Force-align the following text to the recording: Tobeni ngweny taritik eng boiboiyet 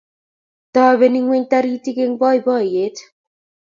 Tobeni 0.73 1.19
ngweny 1.23 1.45
taritik 1.49 1.97
eng 2.03 2.17
boiboiyet 2.19 2.97